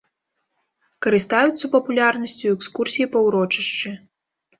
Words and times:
Карыстаюцца 1.05 1.69
папулярнасцю 1.75 2.47
экскурсіі 2.55 3.07
па 3.13 3.19
ўрочышчы. 3.27 3.93